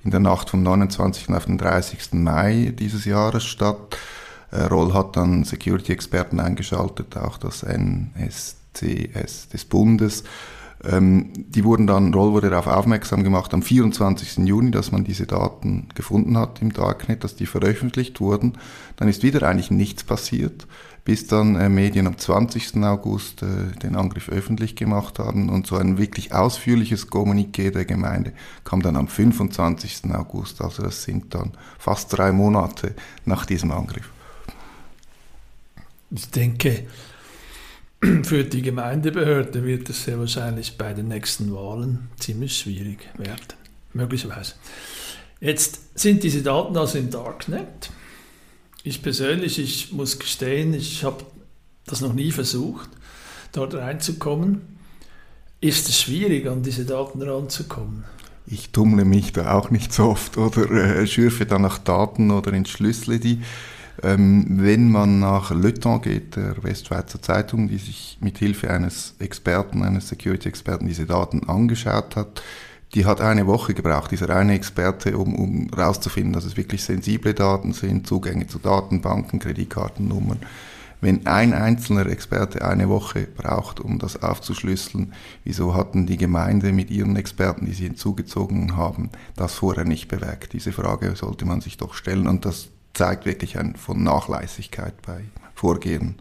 in 0.03 0.12
der 0.12 0.20
Nacht 0.20 0.50
vom 0.50 0.63
29. 0.63 1.29
auf 1.29 1.46
den 1.46 1.58
30. 1.58 2.13
Mai 2.13 2.74
dieses 2.77 3.05
Jahres 3.05 3.43
statt. 3.43 3.98
Äh, 4.51 4.63
Roll 4.63 4.93
hat 4.93 5.15
dann 5.15 5.43
Security-Experten 5.43 6.39
eingeschaltet, 6.39 7.17
auch 7.17 7.38
das 7.38 7.63
NSCS 7.63 9.50
des 9.50 9.65
Bundes. 9.65 10.24
Ähm, 10.84 11.31
die 11.36 11.63
wurden 11.63 11.86
dann, 11.86 12.13
Roll 12.13 12.31
wurde 12.31 12.50
darauf 12.50 12.67
aufmerksam 12.67 13.24
gemacht 13.24 13.53
am 13.53 13.62
24. 13.62 14.48
Juni, 14.48 14.72
dass 14.72 14.91
man 14.91 15.03
diese 15.03 15.27
Daten 15.27 15.89
gefunden 15.93 16.38
hat 16.38 16.62
im 16.62 16.74
Darknet, 16.74 17.24
dass 17.24 17.36
die 17.36 17.46
veröffentlicht 17.46 18.20
wurden. 18.20 18.53
Dann 18.96 19.08
ist 19.08 19.24
wieder 19.24 19.48
eigentlich 19.48 19.72
nichts 19.72 20.03
passiert 20.03 20.67
bis 21.03 21.27
dann 21.27 21.55
äh, 21.55 21.70
Medien 21.70 22.08
am 22.08 22.17
20. 22.17 22.77
August 22.84 23.41
äh, 23.41 23.77
den 23.81 23.96
Angriff 23.96 24.29
öffentlich 24.29 24.75
gemacht 24.75 25.20
haben 25.20 25.50
und 25.50 25.65
so 25.65 25.77
ein 25.77 25.98
wirklich 25.98 26.34
ausführliches 26.34 27.10
Kommuniqué 27.10 27.72
der 27.72 27.86
Gemeinde 27.86 28.34
kam 28.63 28.81
dann 28.81 28.96
am 28.96 29.08
25. 29.08 30.13
August, 30.13 30.62
also 30.62 30.84
das 30.84 31.03
sind 31.03 31.34
dann 31.34 31.51
fast 31.79 32.15
drei 32.15 32.31
Monate 32.31 32.93
nach 33.25 33.46
diesem 33.46 33.72
Angriff. 33.72 34.10
Ich 36.12 36.29
denke, 36.29 36.86
für 38.24 38.43
die 38.43 38.62
Gemeindebehörde 38.62 39.63
wird 39.63 39.89
es 39.89 40.03
sehr 40.03 40.20
wahrscheinlich 40.20 40.77
bei 40.77 40.93
den 40.93 41.08
nächsten 41.08 41.53
Wahlen 41.53 42.10
ziemlich 42.20 42.58
schwierig 42.58 43.10
werden, 43.17 43.53
möglicherweise. 43.93 44.53
Jetzt 45.39 45.98
sind 46.00 46.22
diese 46.22 46.43
Daten 46.43 46.77
also 46.77 47.00
im 47.00 47.10
Darknet 47.10 47.89
ich 48.83 49.01
persönlich, 49.01 49.59
ich 49.59 49.91
muss 49.91 50.19
gestehen, 50.19 50.73
ich 50.73 51.03
habe 51.03 51.25
das 51.85 52.01
noch 52.01 52.13
nie 52.13 52.31
versucht, 52.31 52.89
dort 53.51 53.75
reinzukommen. 53.75 54.61
Ist 55.59 55.89
es 55.89 56.01
schwierig, 56.01 56.47
an 56.47 56.63
diese 56.63 56.85
Daten 56.85 57.21
ranzukommen? 57.21 58.03
Ich 58.47 58.71
tummle 58.71 59.05
mich 59.05 59.33
da 59.33 59.53
auch 59.53 59.69
nicht 59.69 59.93
so 59.93 60.05
oft 60.05 60.38
oder 60.38 60.69
äh, 60.71 61.07
schürfe 61.07 61.45
da 61.45 61.59
nach 61.59 61.77
Daten 61.77 62.31
oder 62.31 62.53
entschlüssele 62.53 63.19
die. 63.19 63.41
Ähm, 64.03 64.45
wenn 64.61 64.89
man 64.89 65.19
nach 65.19 65.51
Le 65.51 65.73
Temps 65.73 66.03
geht, 66.03 66.35
der 66.35 66.63
Westschweizer 66.63 67.21
Zeitung, 67.21 67.67
die 67.67 67.77
sich 67.77 68.17
mit 68.19 68.39
Hilfe 68.39 68.71
eines 68.71 69.13
Experten, 69.19 69.83
eines 69.83 70.07
Security-Experten 70.07 70.88
diese 70.88 71.05
Daten 71.05 71.47
angeschaut 71.47 72.15
hat, 72.15 72.41
die 72.93 73.05
hat 73.05 73.21
eine 73.21 73.48
Woche 73.48 73.74
gebraucht, 73.74 74.12
dieser 74.12 74.29
eine 74.29 74.53
Experte, 74.53 75.17
um, 75.17 75.36
um 75.36 75.69
rauszufinden, 75.69 76.33
dass 76.33 76.45
es 76.45 76.57
wirklich 76.57 76.83
sensible 76.83 77.33
Daten 77.33 77.74
sind, 77.74 78.05
Zugänge 78.05 78.48
zu 78.48 78.60
Datenbanken, 78.60 79.39
Kreditkartennummern. 79.39 80.39
Wenn 81.00 81.25
ein 81.25 81.53
einzelner 81.53 82.05
Experte 82.05 82.63
eine 82.63 82.88
Woche 82.88 83.25
braucht, 83.25 83.79
um 83.79 83.98
das 83.98 84.21
aufzuschlüsseln, 84.21 85.13
wieso 85.43 85.74
hatten 85.74 86.05
die 86.05 86.17
Gemeinde 86.17 86.74
mit 86.74 86.91
ihren 86.91 87.15
Experten, 87.15 87.65
die 87.65 87.74
sie 87.74 87.86
hinzugezogen 87.86 88.77
haben, 88.77 89.10
das 89.36 89.55
vorher 89.55 89.86
nicht 89.86 90.10
bewegt? 90.10 90.53
Diese 90.53 90.71
Frage 90.71 91.15
sollte 91.15 91.45
man 91.45 91.62
sich 91.62 91.77
doch 91.77 91.95
stellen 91.95 92.27
und 92.27 92.45
das 92.45 92.69
zeigt 92.93 93.25
wirklich 93.25 93.57
ein 93.57 93.75
von 93.77 94.03
Nachlässigkeit 94.03 95.01
bei 95.01 95.24
Vorgehen 95.55 96.15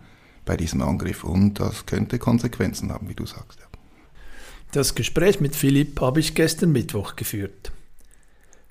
bei 0.46 0.56
diesem 0.56 0.80
Angriff 0.80 1.24
und 1.24 1.60
das 1.60 1.84
könnte 1.84 2.18
Konsequenzen 2.18 2.90
haben, 2.90 3.08
wie 3.08 3.14
du 3.14 3.26
sagst. 3.26 3.60
Ja. 3.60 3.69
Das 4.72 4.94
Gespräch 4.94 5.40
mit 5.40 5.56
Philipp 5.56 6.00
habe 6.00 6.20
ich 6.20 6.36
gestern 6.36 6.70
Mittwoch 6.70 7.16
geführt. 7.16 7.72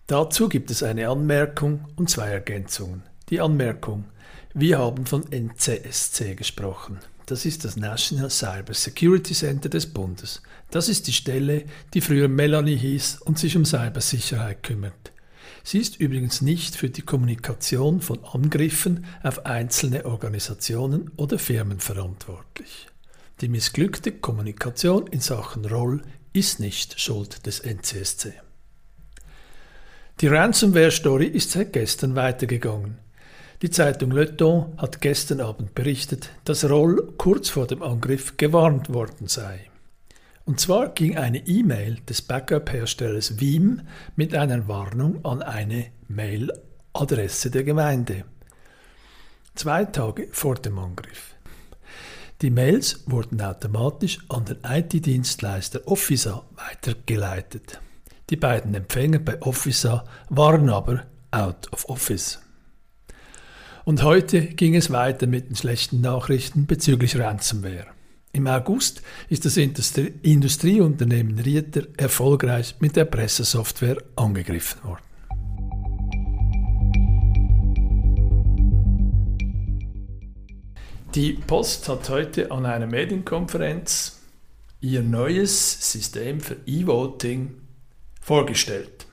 Dazu 0.07 0.47
gibt 0.47 0.71
es 0.71 0.81
eine 0.81 1.09
Anmerkung 1.09 1.85
und 1.97 2.09
zwei 2.09 2.29
Ergänzungen. 2.29 3.03
Die 3.29 3.41
Anmerkung. 3.41 4.05
Wir 4.53 4.79
haben 4.79 5.05
von 5.05 5.29
NCSC 5.29 6.35
gesprochen. 6.35 6.99
Das 7.25 7.45
ist 7.45 7.65
das 7.65 7.75
National 7.75 8.29
Cyber 8.29 8.73
Security 8.73 9.33
Center 9.33 9.67
des 9.67 9.87
Bundes. 9.87 10.41
Das 10.71 10.87
ist 10.87 11.05
die 11.07 11.13
Stelle, 11.13 11.65
die 11.93 11.99
früher 11.99 12.29
Melanie 12.29 12.77
hieß 12.77 13.19
und 13.25 13.37
sich 13.37 13.57
um 13.57 13.65
Cybersicherheit 13.65 14.63
kümmert. 14.63 15.11
Sie 15.65 15.79
ist 15.79 15.99
übrigens 15.99 16.41
nicht 16.41 16.77
für 16.77 16.89
die 16.89 17.01
Kommunikation 17.01 17.99
von 17.99 18.23
Angriffen 18.23 19.05
auf 19.21 19.45
einzelne 19.45 20.05
Organisationen 20.05 21.11
oder 21.17 21.37
Firmen 21.37 21.81
verantwortlich. 21.81 22.87
Die 23.41 23.47
missglückte 23.47 24.11
Kommunikation 24.11 25.07
in 25.07 25.21
Sachen 25.21 25.63
Roll 25.65 26.01
ist 26.33 26.59
nicht 26.59 26.99
Schuld 26.99 27.45
des 27.45 27.61
NCSC. 27.61 28.33
Die 30.19 30.27
Ransomware-Story 30.27 31.27
ist 31.27 31.51
seit 31.51 31.71
gestern 31.71 32.15
weitergegangen. 32.15 32.97
Die 33.61 33.69
Zeitung 33.69 34.11
Le 34.11 34.35
Temps 34.35 34.77
hat 34.77 34.99
gestern 34.99 35.39
Abend 35.39 35.73
berichtet, 35.73 36.31
dass 36.43 36.69
Roll 36.69 37.13
kurz 37.17 37.49
vor 37.49 37.65
dem 37.65 37.81
Angriff 37.81 38.35
gewarnt 38.35 38.93
worden 38.93 39.27
sei. 39.27 39.69
Und 40.43 40.59
zwar 40.59 40.89
ging 40.89 41.15
eine 41.15 41.47
E-Mail 41.47 41.99
des 42.09 42.21
Backup-Herstellers 42.21 43.39
Veeam 43.39 43.83
mit 44.17 44.35
einer 44.35 44.67
Warnung 44.67 45.23
an 45.23 45.41
eine 45.41 45.87
Mail-Adresse 46.09 47.51
der 47.51 47.63
Gemeinde. 47.63 48.25
Zwei 49.55 49.85
Tage 49.85 50.27
vor 50.31 50.55
dem 50.55 50.77
Angriff. 50.77 51.35
Die 52.41 52.51
Mails 52.51 53.03
wurden 53.05 53.41
automatisch 53.41 54.19
an 54.29 54.45
den 54.45 54.59
IT-Dienstleister 54.63 55.85
Officer 55.87 56.45
weitergeleitet. 56.55 57.81
Die 58.29 58.37
beiden 58.37 58.73
Empfänger 58.73 59.19
bei 59.19 59.41
Officer 59.41 60.05
waren 60.29 60.69
aber 60.69 61.03
out 61.31 61.67
of 61.73 61.89
office. 61.89 62.39
Und 63.83 64.03
heute 64.03 64.41
ging 64.41 64.73
es 64.73 64.89
weiter 64.89 65.27
mit 65.27 65.49
den 65.49 65.57
schlechten 65.57 65.99
Nachrichten 65.99 66.65
bezüglich 66.65 67.19
Ransomware. 67.19 67.87
Im 68.31 68.47
August 68.47 69.01
ist 69.27 69.43
das 69.43 69.57
Industrie 69.57 70.13
Industrieunternehmen 70.21 71.39
Rieter 71.39 71.87
erfolgreich 71.97 72.75
mit 72.79 72.95
der 72.95 73.05
Pressesoftware 73.05 73.97
angegriffen 74.15 74.81
worden. 74.83 75.08
Die 81.15 81.33
Post 81.33 81.89
hat 81.89 82.07
heute 82.09 82.51
an 82.51 82.67
einer 82.67 82.85
Medienkonferenz 82.85 84.21
ihr 84.79 85.01
neues 85.01 85.91
System 85.91 86.39
für 86.39 86.57
E-Voting 86.67 87.55
vorgestellt. 88.21 89.07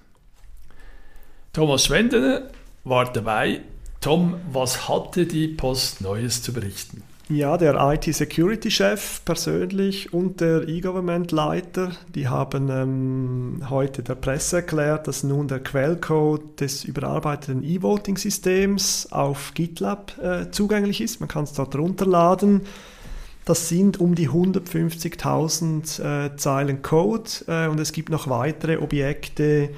Thomas 1.55 1.87
Schwendener 1.87 2.51
war 2.85 3.11
dabei. 3.11 3.63
Tom, 4.03 4.39
was 4.53 4.91
hatte 4.91 5.25
die 5.25 5.49
Post 5.49 6.03
Neues 6.03 6.43
zu 6.43 6.53
berichten? 6.53 7.03
Ja, 7.29 7.57
der 7.57 7.75
IT-Security-Chef 7.75 9.25
persönlich 9.25 10.13
und 10.13 10.41
der 10.41 10.69
E-Government-Leiter, 10.69 11.91
die 12.15 12.29
haben 12.29 12.69
ähm, 12.71 13.63
heute 13.69 14.05
der 14.05 14.15
Presse 14.15 14.59
erklärt, 14.59 15.09
dass 15.09 15.25
nun 15.25 15.49
der 15.49 15.59
Quellcode 15.59 16.61
des 16.61 16.85
überarbeiteten 16.85 17.65
E-Voting-Systems 17.65 19.09
auf 19.11 19.55
GitLab 19.55 20.17
äh, 20.23 20.53
zugänglich 20.53 21.01
ist. 21.01 21.19
Man 21.19 21.29
kann 21.29 21.43
es 21.43 21.53
dort 21.53 21.75
runterladen. 21.75 22.61
Das 23.45 23.69
sind 23.69 23.99
um 23.99 24.15
die 24.15 24.29
150.000 24.29 26.27
äh, 26.27 26.37
Zeilen 26.37 26.83
Code 26.83 27.29
äh, 27.49 27.67
und 27.67 27.81
es 27.81 27.91
gibt 27.91 28.09
noch 28.11 28.29
weitere 28.29 28.77
Objekte, 28.77 29.71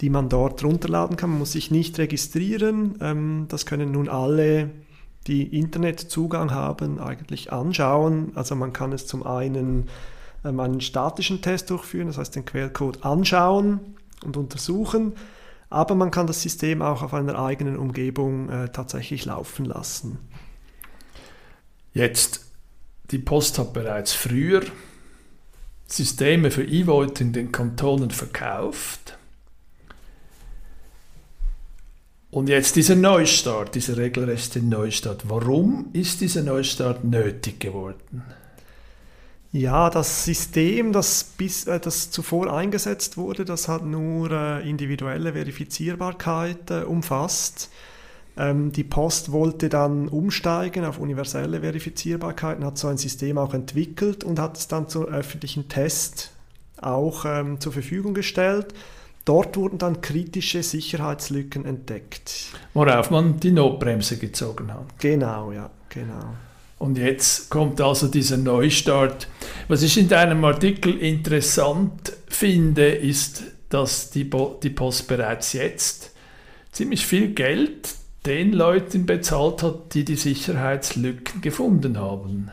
die 0.00 0.10
man 0.10 0.28
dort 0.28 0.64
runterladen 0.64 1.16
kann. 1.16 1.30
Man 1.30 1.38
muss 1.38 1.52
sich 1.52 1.70
nicht 1.70 1.96
registrieren. 1.98 2.96
Ähm, 3.00 3.46
das 3.48 3.66
können 3.66 3.92
nun 3.92 4.08
alle 4.08 4.70
die 5.28 5.56
Internetzugang 5.56 6.50
haben, 6.50 6.98
eigentlich 6.98 7.52
anschauen. 7.52 8.32
Also 8.34 8.56
man 8.56 8.72
kann 8.72 8.92
es 8.92 9.06
zum 9.06 9.24
einen 9.24 9.88
ähm, 10.44 10.60
einen 10.60 10.80
statischen 10.80 11.42
Test 11.42 11.70
durchführen, 11.70 12.06
das 12.06 12.18
heißt 12.18 12.36
den 12.36 12.44
Quellcode 12.44 13.04
anschauen 13.04 13.80
und 14.24 14.36
untersuchen, 14.36 15.14
aber 15.70 15.94
man 15.94 16.10
kann 16.10 16.26
das 16.26 16.42
System 16.42 16.80
auch 16.80 17.02
auf 17.02 17.12
einer 17.12 17.38
eigenen 17.38 17.76
Umgebung 17.76 18.48
äh, 18.48 18.68
tatsächlich 18.70 19.24
laufen 19.24 19.64
lassen. 19.64 20.18
Jetzt, 21.92 22.46
die 23.10 23.18
Post 23.18 23.58
hat 23.58 23.72
bereits 23.72 24.12
früher 24.12 24.62
Systeme 25.86 26.50
für 26.50 26.64
E-Voting 26.64 27.32
den 27.32 27.50
Kantonen 27.50 28.10
verkauft. 28.10 29.17
Und 32.30 32.48
jetzt 32.48 32.76
dieser 32.76 32.94
Neustart, 32.94 33.74
dieser 33.74 33.96
regelrechte 33.96 34.60
Neustart. 34.60 35.28
Warum 35.28 35.88
ist 35.94 36.20
dieser 36.20 36.42
Neustart 36.42 37.04
nötig 37.04 37.58
geworden? 37.58 38.22
Ja, 39.50 39.88
das 39.88 40.26
System, 40.26 40.92
das, 40.92 41.24
bis, 41.24 41.66
äh, 41.66 41.80
das 41.80 42.10
zuvor 42.10 42.52
eingesetzt 42.52 43.16
wurde, 43.16 43.46
das 43.46 43.66
hat 43.66 43.82
nur 43.82 44.30
äh, 44.30 44.68
individuelle 44.68 45.32
Verifizierbarkeit 45.32 46.70
äh, 46.70 46.82
umfasst. 46.82 47.70
Ähm, 48.36 48.72
die 48.72 48.84
Post 48.84 49.32
wollte 49.32 49.70
dann 49.70 50.08
umsteigen 50.08 50.84
auf 50.84 50.98
universelle 50.98 51.60
Verifizierbarkeit 51.60 52.58
und 52.58 52.64
hat 52.66 52.76
so 52.76 52.88
ein 52.88 52.98
System 52.98 53.38
auch 53.38 53.54
entwickelt 53.54 54.22
und 54.22 54.38
hat 54.38 54.58
es 54.58 54.68
dann 54.68 54.86
zum 54.90 55.06
öffentlichen 55.06 55.70
Test 55.70 56.32
auch 56.76 57.24
ähm, 57.24 57.58
zur 57.58 57.72
Verfügung 57.72 58.12
gestellt. 58.12 58.74
Dort 59.24 59.56
wurden 59.56 59.78
dann 59.78 60.00
kritische 60.00 60.62
Sicherheitslücken 60.62 61.64
entdeckt. 61.64 62.46
Worauf 62.74 63.10
man 63.10 63.38
die 63.40 63.52
Notbremse 63.52 64.16
gezogen 64.16 64.72
hat. 64.72 64.98
Genau, 64.98 65.52
ja, 65.52 65.70
genau. 65.88 66.34
Und 66.78 66.96
jetzt 66.96 67.50
kommt 67.50 67.80
also 67.80 68.08
dieser 68.08 68.36
Neustart. 68.36 69.26
Was 69.66 69.82
ich 69.82 69.98
in 69.98 70.08
deinem 70.08 70.44
Artikel 70.44 70.96
interessant 70.98 72.12
finde, 72.28 72.88
ist, 72.88 73.42
dass 73.68 74.10
die, 74.10 74.30
die 74.62 74.70
Post 74.70 75.08
bereits 75.08 75.52
jetzt 75.52 76.12
ziemlich 76.72 77.04
viel 77.06 77.34
Geld 77.34 77.94
den 78.26 78.52
Leuten 78.52 79.06
bezahlt 79.06 79.62
hat, 79.62 79.94
die 79.94 80.04
die 80.04 80.16
Sicherheitslücken 80.16 81.40
gefunden 81.40 81.98
haben. 81.98 82.50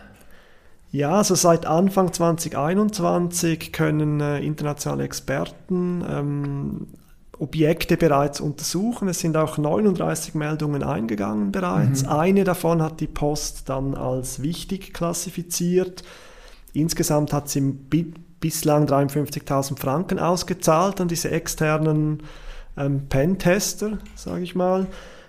Ja, 0.95 1.17
also 1.17 1.35
seit 1.35 1.65
Anfang 1.65 2.13
2021 2.13 3.73
können 3.73 4.21
äh, 4.21 4.39
internationale 4.39 5.03
Experten 5.03 6.01
ähm, 6.09 6.87
Objekte 7.37 7.97
bereits 7.97 8.39
untersuchen. 8.39 9.09
Es 9.09 9.19
sind 9.19 9.35
auch 9.35 9.57
39 9.57 10.35
Meldungen 10.35 10.83
eingegangen 10.83 11.51
bereits. 11.51 12.03
Mhm. 12.03 12.09
Eine 12.09 12.43
davon 12.45 12.81
hat 12.81 13.01
die 13.01 13.07
Post 13.07 13.67
dann 13.67 13.95
als 13.95 14.41
wichtig 14.41 14.93
klassifiziert. 14.93 16.05
Insgesamt 16.71 17.33
hat 17.33 17.49
sie 17.49 17.59
bislang 18.39 18.85
53.000 18.85 19.77
Franken 19.77 20.17
ausgezahlt 20.17 21.01
an 21.01 21.09
diese 21.09 21.29
externen 21.29 22.23
ähm, 22.77 23.07
Pentester, 23.09 23.97
sage 24.15 24.43
ich 24.43 24.55
mal. 24.55 24.87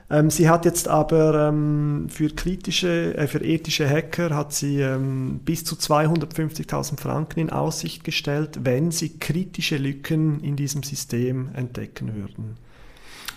Ähm, 0.09 0.31
sie 0.31 0.49
hat 0.49 0.65
jetzt 0.65 0.87
aber 0.87 1.49
ähm, 1.49 2.07
für 2.09 2.29
kritische, 2.29 3.17
äh, 3.17 3.27
für 3.27 3.43
ethische 3.45 3.89
Hacker 3.89 4.35
hat 4.35 4.53
sie 4.53 4.81
ähm, 4.81 5.41
bis 5.45 5.65
zu 5.65 5.75
250.000 5.75 7.01
Franken 7.01 7.41
in 7.41 7.51
Aussicht 7.51 8.05
gestellt, 8.05 8.61
wenn 8.63 8.93
sie 8.93 9.19
kritische 9.19 9.79
Lücken 9.79 10.41
in 10.41 10.55
diesem 10.55 10.85
System 10.85 11.49
entdecken 11.55 12.15
würden. 12.15 12.57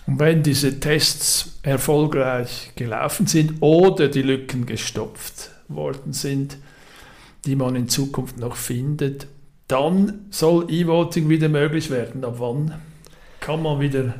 Und 0.05 0.19
wenn 0.19 0.43
diese 0.43 0.79
Tests 0.79 1.59
erfolgreich 1.63 2.71
gelaufen 2.75 3.25
sind 3.25 3.61
oder 3.61 4.07
die 4.07 4.21
Lücken 4.21 4.65
gestopft 4.65 5.51
worden 5.67 6.13
sind, 6.13 6.57
die 7.45 7.55
man 7.55 7.75
in 7.75 7.89
Zukunft 7.89 8.37
noch 8.37 8.55
findet, 8.55 9.27
dann 9.67 10.25
soll 10.29 10.71
E-Voting 10.71 11.29
wieder 11.29 11.49
möglich 11.49 11.89
werden. 11.89 12.23
Ab 12.23 12.35
wann 12.39 12.73
kann 13.39 13.61
man 13.61 13.79
wieder 13.79 14.15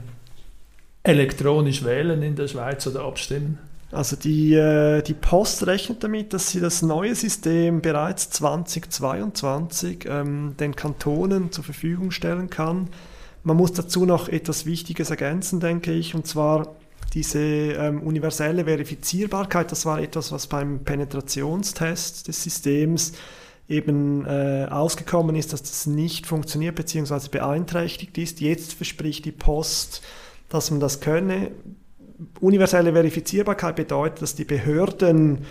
elektronisch 1.03 1.83
wählen 1.83 2.21
in 2.21 2.35
der 2.35 2.47
Schweiz 2.47 2.85
oder 2.87 3.01
abstimmen? 3.01 3.57
Also 3.91 4.15
die, 4.15 4.53
äh, 4.53 5.01
die 5.01 5.15
Post 5.15 5.65
rechnet 5.65 6.03
damit, 6.03 6.33
dass 6.33 6.51
sie 6.51 6.59
das 6.59 6.83
neue 6.83 7.15
System 7.15 7.81
bereits 7.81 8.29
2022 8.29 10.05
ähm, 10.07 10.55
den 10.59 10.75
Kantonen 10.75 11.51
zur 11.51 11.63
Verfügung 11.63 12.11
stellen 12.11 12.51
kann. 12.51 12.89
Man 13.43 13.57
muss 13.57 13.73
dazu 13.73 14.05
noch 14.05 14.27
etwas 14.29 14.65
Wichtiges 14.65 15.09
ergänzen, 15.09 15.59
denke 15.59 15.91
ich, 15.91 16.13
und 16.13 16.27
zwar 16.27 16.75
diese 17.15 17.39
ähm, 17.39 18.03
universelle 18.03 18.65
Verifizierbarkeit, 18.65 19.71
das 19.71 19.85
war 19.85 19.99
etwas, 19.99 20.31
was 20.31 20.45
beim 20.45 20.83
Penetrationstest 20.83 22.27
des 22.27 22.43
Systems 22.43 23.13
eben 23.67 24.25
äh, 24.25 24.67
ausgekommen 24.69 25.35
ist, 25.35 25.53
dass 25.53 25.63
das 25.63 25.87
nicht 25.87 26.27
funktioniert 26.27 26.75
bzw. 26.75 27.29
beeinträchtigt 27.31 28.17
ist. 28.19 28.39
Jetzt 28.41 28.73
verspricht 28.73 29.25
die 29.25 29.31
Post, 29.31 30.01
dass 30.49 30.71
man 30.71 30.79
das 30.79 30.99
könne. 30.99 31.51
Universelle 32.41 32.91
Verifizierbarkeit 32.91 33.75
bedeutet, 33.75 34.21
dass 34.21 34.35
die 34.35 34.45
Behörden 34.45 35.45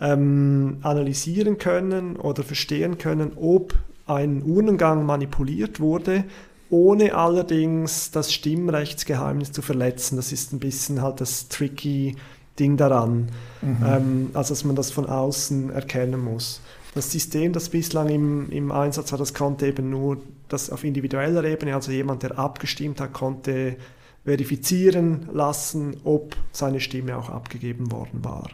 ähm, 0.00 0.78
analysieren 0.82 1.58
können 1.58 2.16
oder 2.16 2.42
verstehen 2.42 2.98
können, 2.98 3.32
ob 3.36 3.74
ein 4.06 4.42
Urnengang 4.42 5.06
manipuliert 5.06 5.80
wurde, 5.80 6.24
ohne 6.70 7.14
allerdings 7.14 8.10
das 8.10 8.32
Stimmrechtsgeheimnis 8.32 9.52
zu 9.52 9.62
verletzen. 9.62 10.16
Das 10.16 10.32
ist 10.32 10.52
ein 10.52 10.58
bisschen 10.58 11.02
halt 11.02 11.20
das 11.20 11.48
tricky 11.48 12.16
Ding 12.58 12.76
daran, 12.76 13.28
mhm. 13.62 13.76
ähm, 13.84 14.30
also 14.34 14.52
dass 14.52 14.64
man 14.64 14.76
das 14.76 14.90
von 14.90 15.06
außen 15.06 15.70
erkennen 15.70 16.20
muss. 16.20 16.60
Das 16.94 17.10
System, 17.10 17.54
das 17.54 17.70
bislang 17.70 18.10
im, 18.10 18.50
im 18.50 18.70
Einsatz 18.70 19.12
war, 19.12 19.18
das 19.18 19.32
konnte 19.32 19.66
eben 19.66 19.88
nur 19.88 20.18
das 20.48 20.68
auf 20.68 20.84
individueller 20.84 21.44
Ebene, 21.44 21.74
also 21.74 21.90
jemand, 21.90 22.22
der 22.22 22.38
abgestimmt 22.38 23.00
hat, 23.00 23.14
konnte 23.14 23.76
verifizieren 24.24 25.28
lassen, 25.32 25.96
ob 26.04 26.36
seine 26.52 26.80
Stimme 26.80 27.16
auch 27.16 27.28
abgegeben 27.28 27.90
worden 27.90 28.24
war. 28.24 28.50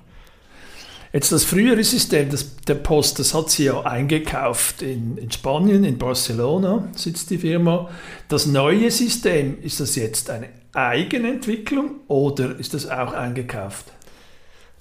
Jetzt 1.12 1.32
das 1.32 1.44
frühere 1.44 1.82
System 1.84 2.28
das, 2.30 2.56
der 2.56 2.74
Post, 2.74 3.18
das 3.18 3.32
hat 3.32 3.50
sie 3.50 3.64
ja 3.64 3.80
eingekauft 3.80 4.82
in, 4.82 5.16
in 5.16 5.30
Spanien, 5.30 5.84
in 5.84 5.96
Barcelona 5.96 6.88
sitzt 6.94 7.30
die 7.30 7.38
Firma. 7.38 7.88
Das 8.28 8.46
neue 8.46 8.90
System, 8.90 9.56
ist 9.62 9.80
das 9.80 9.96
jetzt 9.96 10.28
eine 10.28 10.50
Eigenentwicklung 10.74 12.00
oder 12.08 12.58
ist 12.58 12.74
das 12.74 12.88
auch 12.88 13.14
eingekauft? 13.14 13.86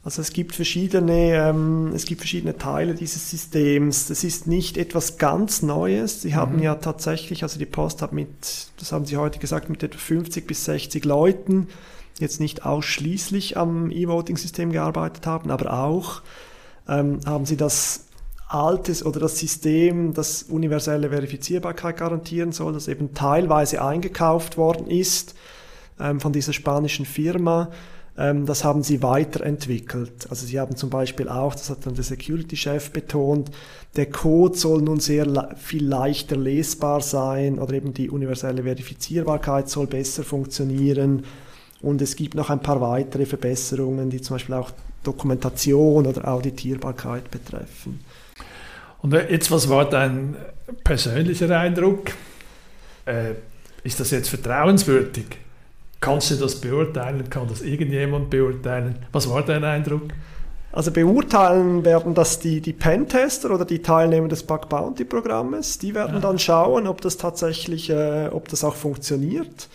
Also 0.07 0.21
es 0.21 0.31
gibt 0.31 0.55
verschiedene, 0.55 1.33
ähm, 1.33 1.91
es 1.93 2.05
gibt 2.05 2.21
verschiedene 2.21 2.57
Teile 2.57 2.95
dieses 2.95 3.29
Systems. 3.29 4.07
Das 4.07 4.23
ist 4.23 4.47
nicht 4.47 4.77
etwas 4.77 5.17
ganz 5.17 5.63
Neues. 5.63 6.21
Sie 6.21 6.29
mhm. 6.29 6.35
haben 6.35 6.59
ja 6.63 6.75
tatsächlich, 6.75 7.43
also 7.43 7.59
die 7.59 7.65
Post 7.65 8.01
hat 8.01 8.13
mit, 8.13 8.69
das 8.79 8.93
haben 8.93 9.05
Sie 9.05 9.17
heute 9.17 9.37
gesagt, 9.37 9.69
mit 9.69 9.83
etwa 9.83 9.97
50 9.97 10.47
bis 10.47 10.63
60 10.63 11.03
Leuten 11.03 11.67
jetzt 12.19 12.39
nicht 12.39 12.65
ausschließlich 12.65 13.57
am 13.57 13.91
E-Voting-System 13.91 14.71
gearbeitet 14.71 15.27
haben, 15.27 15.51
aber 15.51 15.73
auch 15.73 16.21
ähm, 16.87 17.19
haben 17.25 17.45
sie 17.45 17.57
das 17.57 18.05
altes 18.47 19.05
oder 19.05 19.19
das 19.19 19.37
System, 19.37 20.13
das 20.13 20.43
universelle 20.43 21.09
Verifizierbarkeit 21.09 21.97
garantieren 21.97 22.53
soll, 22.53 22.71
das 22.71 22.87
eben 22.87 23.13
teilweise 23.13 23.83
eingekauft 23.83 24.55
worden 24.55 24.87
ist 24.87 25.35
ähm, 25.99 26.21
von 26.21 26.31
dieser 26.31 26.53
spanischen 26.53 27.05
Firma 27.05 27.71
das 28.17 28.63
haben 28.63 28.81
sie 28.81 29.03
weiterentwickelt. 29.03 30.27
Also 30.31 30.47
sie 30.47 30.59
haben 30.59 30.75
zum 30.75 30.89
Beispiel 30.89 31.29
auch, 31.29 31.53
das 31.53 31.69
hat 31.69 31.85
dann 31.85 31.93
der 31.93 32.03
Security-Chef 32.03 32.89
betont, 32.89 33.51
der 33.95 34.07
Code 34.07 34.57
soll 34.57 34.81
nun 34.81 34.99
sehr 34.99 35.55
viel 35.55 35.85
leichter 35.85 36.35
lesbar 36.35 37.01
sein 37.01 37.59
oder 37.59 37.73
eben 37.73 37.93
die 37.93 38.09
universelle 38.09 38.63
Verifizierbarkeit 38.63 39.69
soll 39.69 39.85
besser 39.85 40.23
funktionieren. 40.23 41.25
Und 41.81 42.01
es 42.01 42.15
gibt 42.15 42.33
noch 42.33 42.49
ein 42.49 42.59
paar 42.59 42.81
weitere 42.81 43.27
Verbesserungen, 43.27 44.09
die 44.09 44.19
zum 44.19 44.35
Beispiel 44.35 44.55
auch 44.55 44.71
Dokumentation 45.03 46.07
oder 46.07 46.27
Auditierbarkeit 46.27 47.29
betreffen. 47.29 47.99
Und 49.03 49.13
jetzt, 49.13 49.51
was 49.51 49.69
war 49.69 49.87
dein 49.87 50.35
persönlicher 50.83 51.55
Eindruck? 51.55 52.11
Äh, 53.05 53.33
ist 53.83 53.99
das 53.99 54.09
jetzt 54.09 54.29
vertrauenswürdig? 54.29 55.25
Kannst 55.99 56.31
du 56.31 56.35
das 56.35 56.61
beurteilen? 56.61 57.29
Kann 57.29 57.47
das 57.47 57.61
irgendjemand 57.61 58.29
beurteilen? 58.29 58.97
Was 59.11 59.29
war 59.29 59.41
dein 59.43 59.63
Eindruck? 59.63 60.03
Also 60.71 60.91
beurteilen 60.91 61.85
werden 61.85 62.13
das 62.13 62.39
die, 62.39 62.61
die 62.61 62.73
Pentester 62.73 63.51
oder 63.51 63.65
die 63.65 63.81
Teilnehmer 63.81 64.27
des 64.27 64.43
Bug 64.43 64.69
Bounty 64.69 65.05
Programmes. 65.05 65.79
Die 65.79 65.95
werden 65.95 66.15
ja. 66.15 66.19
dann 66.19 66.37
schauen, 66.37 66.87
ob 66.87 67.01
das 67.01 67.17
tatsächlich, 67.17 67.89
äh, 67.89 68.27
ob 68.31 68.47
das 68.49 68.63
auch 68.63 68.75
funktioniert. 68.75 69.69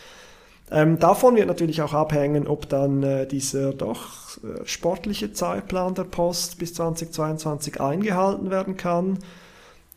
Ähm, 0.70 0.98
davon 0.98 1.36
wird 1.36 1.48
natürlich 1.48 1.82
auch 1.82 1.92
abhängen, 1.92 2.46
ob 2.46 2.68
dann 2.68 3.02
äh, 3.02 3.26
dieser 3.26 3.72
doch 3.72 4.38
äh, 4.38 4.64
sportliche 4.64 5.32
Zeitplan 5.32 5.94
der 5.94 6.04
Post 6.04 6.58
bis 6.58 6.74
2022 6.74 7.80
eingehalten 7.80 8.50
werden 8.50 8.76
kann. 8.76 9.18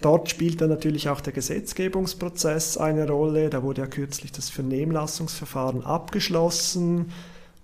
Dort 0.05 0.29
spielt 0.29 0.61
dann 0.61 0.69
natürlich 0.69 1.09
auch 1.09 1.19
der 1.19 1.33
Gesetzgebungsprozess 1.33 2.77
eine 2.77 3.09
Rolle. 3.09 3.49
Da 3.49 3.63
wurde 3.63 3.81
ja 3.81 3.87
kürzlich 3.87 4.31
das 4.31 4.51
Vernehmlassungsverfahren 4.51 5.83
abgeschlossen. 5.83 7.11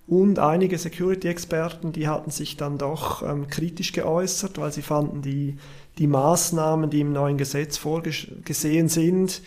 Und 0.08 0.40
einige 0.40 0.76
Security-Experten, 0.76 1.92
die 1.92 2.08
hatten 2.08 2.32
sich 2.32 2.56
dann 2.56 2.78
doch 2.78 3.22
ähm, 3.22 3.46
kritisch 3.46 3.92
geäußert, 3.92 4.58
weil 4.58 4.72
sie 4.72 4.82
fanden, 4.82 5.22
die, 5.22 5.56
die 5.98 6.08
Maßnahmen, 6.08 6.90
die 6.90 7.02
im 7.02 7.12
neuen 7.12 7.38
Gesetz 7.38 7.76
vorgesehen 7.76 8.88
sind, 8.88 9.40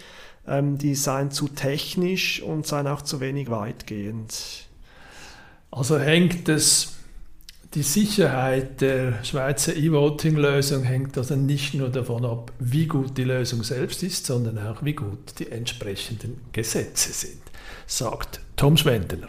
ähm, 0.47 0.77
die 0.77 0.95
seien 0.95 1.31
zu 1.31 1.49
technisch 1.49 2.41
und 2.41 2.65
seien 2.65 2.87
auch 2.87 3.01
zu 3.01 3.19
wenig 3.19 3.49
weitgehend. 3.49 4.69
Also 5.69 5.99
hängt 5.99 6.47
es 6.47 6.94
Die 7.75 7.83
Sicherheit 7.83 8.79
der 8.79 9.21
Schweizer 9.25 9.75
E-Voting-Lösung 9.75 10.83
hängt 10.83 11.17
also 11.17 11.35
nicht 11.35 11.73
nur 11.73 11.89
davon 11.89 12.23
ab, 12.23 12.53
wie 12.57 12.87
gut 12.87 13.17
die 13.17 13.25
Lösung 13.25 13.63
selbst 13.63 14.01
ist, 14.01 14.25
sondern 14.25 14.57
auch, 14.59 14.85
wie 14.85 14.93
gut 14.93 15.37
die 15.39 15.51
entsprechenden 15.51 16.39
Gesetze 16.53 17.11
sind, 17.11 17.41
sagt 17.85 18.39
Tom 18.55 18.77
Schwendener. 18.77 19.27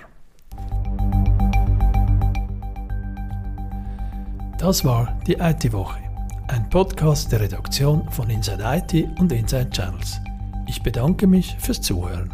Das 4.61 4.85
war 4.85 5.21
die 5.27 5.35
IT-Woche, 5.35 5.99
ein 6.47 6.71
Podcast 6.71 7.33
der 7.33 7.41
Redaktion 7.41 8.09
von 8.13 8.31
Inside 8.31 8.63
IT 8.63 9.19
und 9.19 9.33
Inside 9.33 9.71
Channels. 9.71 10.21
Ich 10.69 10.85
bedanke 10.85 11.27
mich 11.27 11.57
fürs 11.59 11.81
Zuhören. 11.81 12.33